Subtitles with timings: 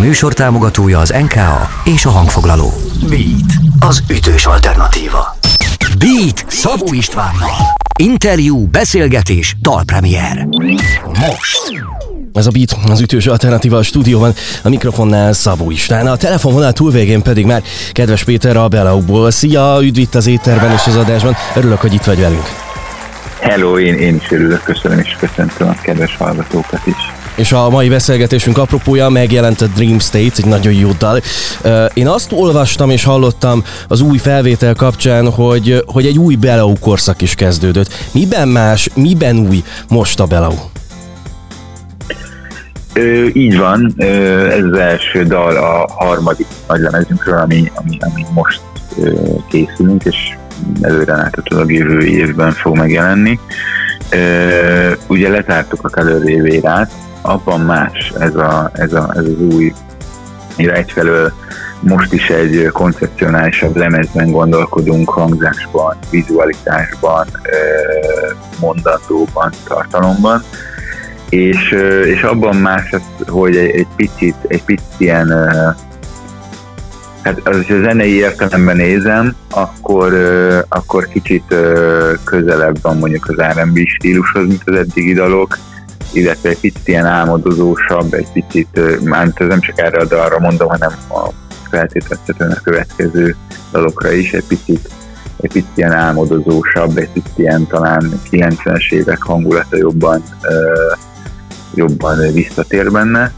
[0.00, 2.72] műsor támogatója az NKA és a hangfoglaló.
[3.08, 5.36] Beat, az ütős alternatíva.
[5.98, 7.56] Beat Szabó Istvánnal.
[7.98, 10.46] Interjú, beszélgetés, dalpremier.
[11.04, 11.84] Most.
[12.32, 17.22] Ez a Beat, az ütős alternatíva a stúdióban, a mikrofonnál Szabó István, a telefonvonal túlvégén
[17.22, 17.62] pedig már
[17.92, 19.30] kedves Péter a Belaukból.
[19.30, 22.44] Szia, üdv itt az étterben és az adásban, örülök, hogy itt vagy velünk.
[23.40, 27.19] Hello, én, én is örülök, köszönöm és köszöntöm a kedves hallgatókat is.
[27.40, 31.20] És a mai beszélgetésünk apropója megjelent a Dream State, egy nagyon jó dal.
[31.94, 37.22] Én azt olvastam és hallottam az új felvétel kapcsán, hogy, hogy egy új Belau korszak
[37.22, 37.92] is kezdődött.
[38.12, 40.54] Miben más, miben új most a Belau?
[42.92, 44.04] Ö, így van, ö,
[44.48, 48.60] ez az első dal a harmadik nagylemezünkről, ami, ami, ami most
[48.98, 49.12] ö,
[49.48, 50.16] készülünk, és
[50.80, 53.38] előre láthatólag jövő évben fog megjelenni.
[54.10, 56.24] Ö, ugye letártuk a Color
[57.30, 58.12] abban más.
[58.18, 59.72] Ez, a, ez, a, ez az új
[60.56, 61.32] mire egyfelől
[61.80, 67.26] most is egy koncepcionálisabb lemezben gondolkodunk hangzásban, vizualitásban,
[68.60, 70.42] mondandóban, tartalomban,
[71.28, 71.70] és,
[72.04, 72.94] és abban más,
[73.26, 75.28] hogy egy, egy picit, egy picit ilyen
[77.22, 80.12] hát az, hogy a zenei értelemben nézem, akkor,
[80.68, 81.54] akkor kicsit
[82.24, 85.58] közelebb van mondjuk az R&B stílushoz, mint az eddigi dalok,
[86.12, 89.02] illetve egy picit ilyen álmodozósabb, egy picit, ez
[89.36, 91.28] nem csak erre a dalra mondom, hanem a
[91.70, 93.36] feltételezhetően a következő
[93.72, 94.88] dalokra is, egy picit,
[95.40, 100.22] egy picit ilyen álmodozósabb, egy picit ilyen talán 90-es évek hangulata jobban,
[101.74, 103.32] jobban visszatér benne,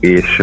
[0.00, 0.42] és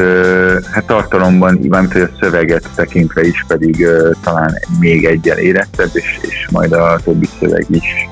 [0.71, 3.87] hát tartalomban, mármint hogy a szöveget tekintve is pedig
[4.23, 8.09] talán még egyen érettebb, és, és majd a többi szöveg is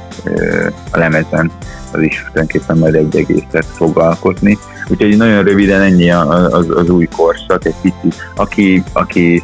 [0.92, 1.52] a lemezen
[1.92, 4.58] az is tulajdonképpen majd egy egészet fog alkotni.
[4.88, 9.44] Úgyhogy nagyon röviden ennyi az, az új korszak, egy picit, aki, aki,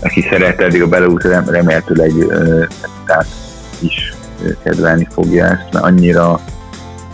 [0.00, 2.12] aki szeret eddig a beleút, remélhetőleg
[3.06, 3.26] tehát
[3.78, 4.14] is
[4.62, 6.40] kedvelni fogja ezt, mert annyira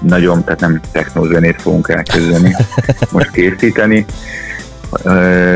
[0.01, 2.55] nagyon, tehát nem technózenét fogunk elkezdeni
[3.13, 4.07] most készíteni,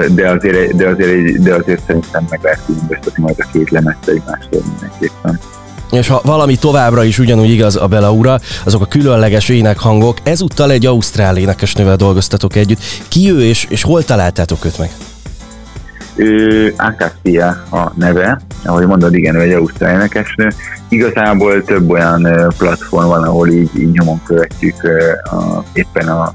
[0.09, 4.61] de azért, de azért, de azért szerintem meg lehet különböztetni majd a két lemezt egymástól
[4.67, 5.41] mindenképpen.
[5.91, 10.87] És ha valami továbbra is ugyanúgy igaz a Belaura, azok a különleges énekhangok, ezúttal egy
[10.87, 12.81] ausztrál énekesnővel dolgoztatok együtt.
[13.09, 14.91] Ki ő és, és hol találtátok őt meg?
[16.15, 20.49] Ő Akasia a neve, ahogy mondod, igen, ő egy ausztrál énekesnő.
[20.89, 24.77] Igazából több olyan platform van, ahol így, így nyomon követjük
[25.23, 26.35] a, éppen a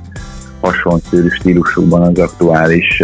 [0.66, 3.02] hasonló stílusukban az aktuális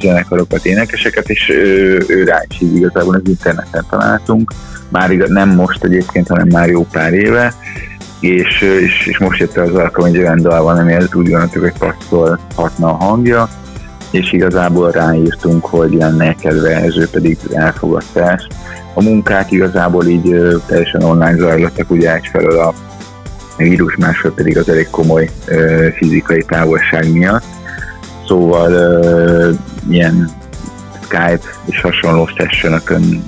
[0.00, 4.52] zenekarokat, énekeseket, és ő, rá is így igazából az interneten találtunk.
[4.88, 7.54] Már nem most egyébként, hanem már jó pár éve,
[8.20, 11.78] és, és, és most jött az alkalom, hogy olyan dal van, amihez úgy gondoltuk, hogy
[11.78, 13.48] passzolhatna a hangja,
[14.10, 18.46] és igazából ráírtunk, hogy lenne kedve, ez ő pedig elfogadta ezt.
[18.94, 20.36] A munkák igazából így
[20.66, 22.74] teljesen online zajlottak, ugye egyfelől a
[23.68, 25.30] vírus, másfél pedig az elég komoly
[25.96, 27.44] fizikai távolság miatt.
[28.26, 28.72] Szóval
[29.90, 30.30] ilyen
[31.02, 33.24] Skype és hasonló sessionökön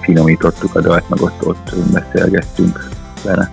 [0.00, 2.88] finomítottuk a dalt, meg ott, ott beszélgettünk
[3.22, 3.50] vele.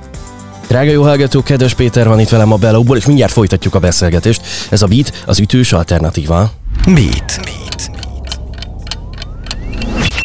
[0.67, 4.41] Drága jó hallgató, kedves Péter van itt velem a Belóból, és mindjárt folytatjuk a beszélgetést.
[4.69, 6.51] Ez a Beat, az ütős alternatíva.
[6.85, 7.40] Beat.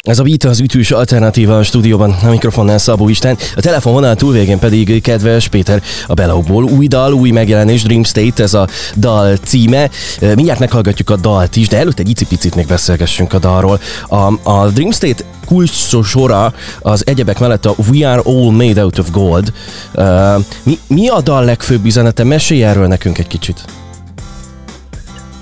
[0.07, 4.59] Ez a Beat az ütős alternatíva a stúdióban, a mikrofonnál Szabó Isten, a telefonvonal túlvégén
[4.59, 6.65] pedig kedves Péter a Belaukból.
[6.65, 9.91] Új dal, új megjelenés, Dream State, ez a dal címe.
[10.21, 13.81] Mindjárt meghallgatjuk a dalt is, de előtte egy icipicit még beszélgessünk a dalról.
[14.09, 18.99] A, a Dream State kulcs sora az egyebek mellett a We Are All Made Out
[18.99, 19.53] of Gold.
[19.95, 22.25] Uh, mi, mi a dal legfőbb üzenete?
[22.25, 23.65] Mesélj erről nekünk egy kicsit.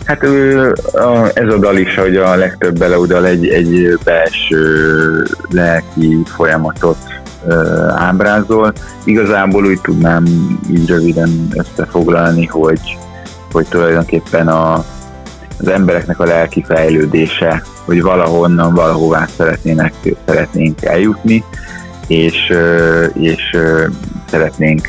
[0.04, 0.22] Hát
[1.34, 6.96] ez a dal is, hogy a legtöbb beleudal egy, egy belső lelki folyamatot
[7.96, 8.72] ábrázol.
[9.04, 10.24] Igazából úgy tudnám
[10.70, 12.98] így röviden összefoglalni, hogy,
[13.52, 14.84] hogy tulajdonképpen a,
[15.58, 19.94] az embereknek a lelki fejlődése, hogy valahonnan, valahová szeretnének,
[20.26, 21.44] szeretnénk eljutni,
[22.06, 22.52] és,
[23.14, 23.56] és
[24.30, 24.88] szeretnénk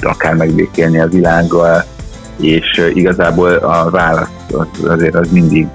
[0.00, 1.84] akár megbékélni a világgal,
[2.40, 5.68] és igazából a válasz az, azért az mindig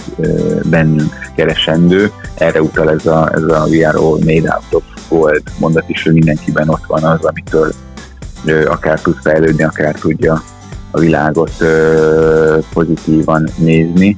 [0.64, 2.12] bennünk keresendő.
[2.38, 6.04] Erre utal ez a, ez a We are all made out of gold mondat is,
[6.04, 7.72] hogy mindenkiben ott van az, amitől
[8.68, 10.44] akár tud fejlődni, akár tudja
[10.92, 11.52] a világot
[12.74, 14.18] pozitívan nézni,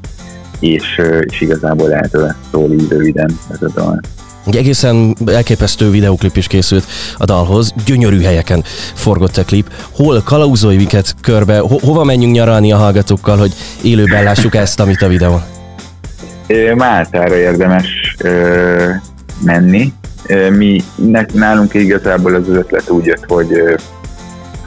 [0.60, 4.00] és, és igazából erről szól így röviden ez a dal.
[4.48, 6.86] Egy egészen elképesztő videoklip is készült
[7.18, 8.64] a dalhoz, gyönyörű helyeken
[8.94, 9.72] forgott a klip.
[9.92, 15.02] Hol kalauzolj minket körbe, ho- hova menjünk nyaralni a hallgatókkal, hogy élőben lássuk ezt, amit
[15.02, 15.42] a videón?
[16.76, 18.90] Máltára érdemes ö,
[19.44, 19.94] menni.
[20.50, 20.84] Mi
[21.34, 23.74] nálunk igazából az ötlet úgy jött, hogy ö,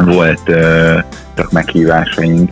[0.05, 0.99] volt ö,
[1.37, 2.51] csak meghívásaink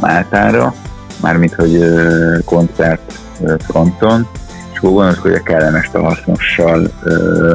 [0.00, 0.74] Máltára,
[1.20, 4.28] mármint hogy ö, koncert ö, fronton,
[4.78, 7.54] akkor gondoltuk, hogy a kellemes a hasznossal ö,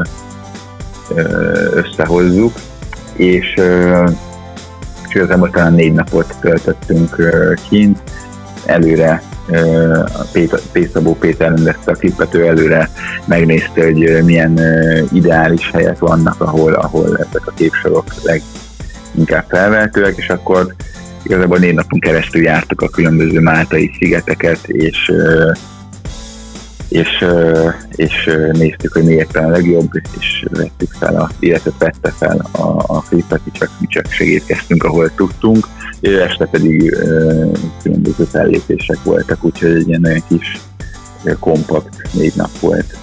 [1.15, 1.21] ö,
[1.73, 2.53] összehozzuk,
[3.15, 4.03] és, ö,
[5.07, 8.01] és igazából talán négy napot töltöttünk ö, kint,
[8.65, 9.21] előre
[10.03, 10.23] a
[10.71, 10.89] P.
[10.93, 12.89] Szabó Péter rendezte a klipet, ő előre
[13.25, 14.59] megnézte, hogy milyen
[15.11, 20.75] ideális helyek vannak, ahol, ahol ezek a képsorok leginkább felvehetőek, és akkor
[21.23, 25.11] igazából négy napon keresztül jártuk a különböző máltai szigeteket, és
[26.93, 27.25] és,
[27.95, 33.01] és néztük, hogy mi éppen legjobb, és vettük fel, a, illetve vette fel a, a
[33.09, 35.67] klipet, csak csak segítkeztünk, ahol tudtunk,
[36.01, 36.97] este pedig
[37.81, 40.59] különböző fellépések voltak, úgyhogy egy ilyen olyan kis
[41.39, 42.97] kompakt négy nap volt.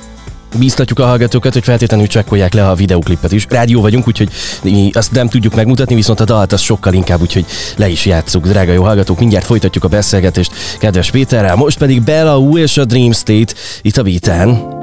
[0.58, 3.46] Bíztatjuk a hallgatókat, hogy feltétlenül csekkolják le a videoklipet is.
[3.48, 4.28] Rádió vagyunk, úgyhogy
[4.62, 7.44] mi azt nem tudjuk megmutatni, viszont a dalt az sokkal inkább, úgyhogy
[7.76, 8.46] le is játszuk.
[8.46, 11.56] Drága jó hallgatók, mindjárt folytatjuk a beszélgetést kedves Péterrel.
[11.56, 14.79] Most pedig Bella U és a Dream State itt a Beaten.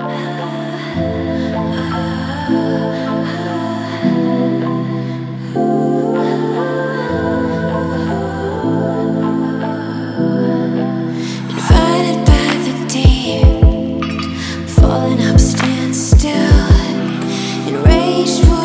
[18.28, 18.57] wish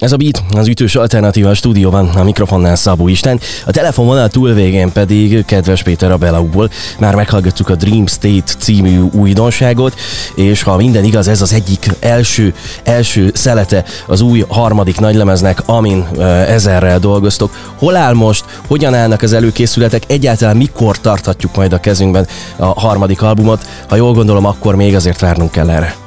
[0.00, 4.92] Ez a Beat, az ütős alternatíva a stúdióban, a mikrofonnál Szabó Isten, a telefonvonal túlvégén
[4.92, 6.70] pedig kedves Péter a Belaukból.
[6.98, 9.94] Már meghallgattuk a Dream State című újdonságot,
[10.34, 16.06] és ha minden igaz, ez az egyik első, első szelete az új harmadik nagylemeznek, amin
[16.46, 17.72] ezerrel dolgoztok.
[17.78, 22.26] Hol áll most, hogyan állnak az előkészületek, egyáltalán mikor tarthatjuk majd a kezünkben
[22.56, 23.66] a harmadik albumot?
[23.88, 25.99] Ha jól gondolom, akkor még azért várnunk kell erre.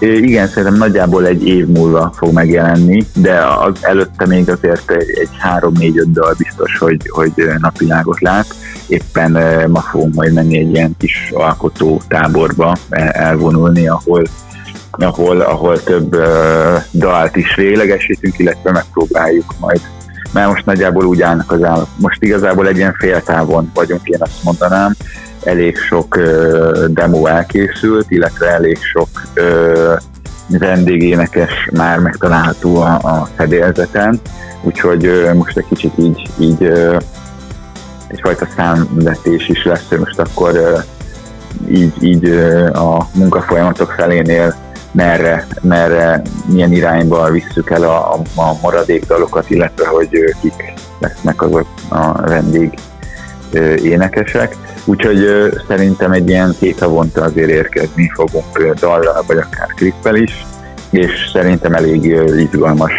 [0.00, 6.12] Igen, szerintem nagyjából egy év múlva fog megjelenni, de az előtte még azért egy három-négy-öt
[6.12, 8.46] dal biztos, hogy, hogy napvilágot lát.
[8.86, 9.30] Éppen
[9.70, 12.76] ma fogunk majd menni egy ilyen kis alkotó táborba
[13.12, 14.22] elvonulni, ahol
[14.90, 19.80] ahol, ahol több uh, dalt is véglegesítünk, illetve megpróbáljuk majd
[20.32, 21.88] mert most nagyjából úgy állnak az állat.
[21.96, 24.94] Most igazából egy ilyen féltávon vagyunk, én azt mondanám,
[25.44, 29.92] elég sok uh, demo elkészült, illetve elég sok uh,
[30.58, 34.20] vendégénekes már megtalálható a, a fedélzeten,
[34.62, 36.96] úgyhogy uh, most egy kicsit így, így uh,
[38.06, 40.82] egyfajta számvetés is lesz, hogy most akkor uh,
[41.76, 44.54] így, így uh, a munkafolyamatok felénél
[44.92, 50.08] merre, merre, milyen irányba visszük el a, a maradék dalokat, illetve hogy
[50.40, 52.78] kik lesznek azok a vendég
[53.82, 54.56] énekesek.
[54.88, 55.26] Úgyhogy
[55.66, 60.46] szerintem egy ilyen két havonta azért érkezni fogunk dallal, vagy akár klippel is,
[60.90, 62.04] és szerintem elég
[62.38, 62.92] izgalmas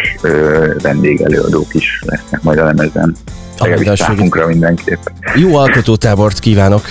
[0.82, 3.16] vendégelőadók is lesznek majd a lemezen.
[3.94, 5.00] Számunkra mindenképp.
[5.34, 6.82] Jó alkotótábort kívánok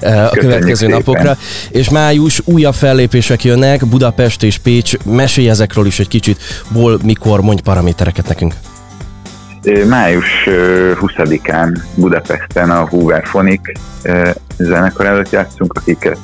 [0.00, 0.96] a következő szépen.
[0.96, 1.36] napokra,
[1.70, 6.38] és május újabb fellépések jönnek, Budapest és Pécs, mesélj ezekről is egy kicsit,
[6.72, 8.54] hol, mikor, mondj paramétereket nekünk.
[9.88, 10.48] Május
[10.94, 13.60] 20-án Budapesten a Hoover Phonic
[14.58, 16.18] zenekar előtt játszunk, akiket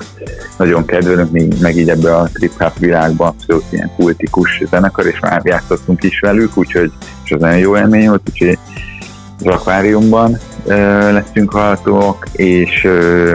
[0.56, 5.20] nagyon kedvelünk, mi meg így ebbe a trip hop világba abszolút ilyen kultikus zenekar, és
[5.20, 6.92] már játszottunk is velük, úgyhogy
[7.24, 8.58] és az nagyon jó élmény volt, úgyhogy
[9.38, 10.38] az akváriumban
[11.10, 12.88] leszünk hallgatók, és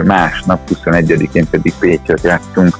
[0.04, 2.78] másnap 21-én pedig Pécset játszunk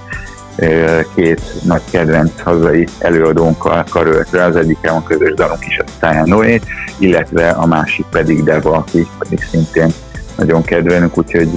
[1.15, 6.61] két nagy kedvenc hazai előadónkkal karöltve, az egyik van közös dalunk is, a Száján Noé,
[6.99, 9.93] illetve a másik pedig Deva, aki pedig szintén
[10.37, 11.49] nagyon kedvelünk, úgyhogy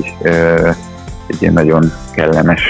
[1.28, 2.62] egy ilyen nagyon kellemes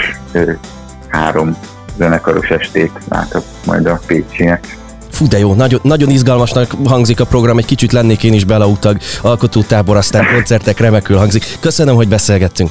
[1.08, 1.56] három
[1.96, 4.76] zenekaros estét látok majd a pécsiek.
[5.10, 8.96] Fú, de jó, nagyon, nagyon izgalmasnak hangzik a program, egy kicsit lennék én is beleutag,
[9.22, 11.44] alkotótábor, aztán koncertek, remekül hangzik.
[11.60, 12.70] Köszönöm, hogy beszélgettünk.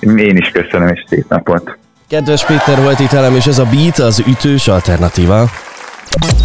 [0.00, 1.78] Én is köszönöm, és szép napot.
[2.08, 5.50] Kedves Péter volt itt elem, és ez a Beat az ütős alternatíva.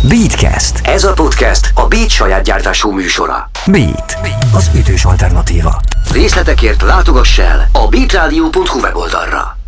[0.07, 0.81] Beatcast.
[0.83, 3.49] Ez a podcast a Beat saját gyártású műsora.
[3.65, 4.17] Beat.
[4.53, 5.81] Az ütős alternatíva.
[6.11, 9.60] Részletekért látogass el a beatradio.hu weboldalra.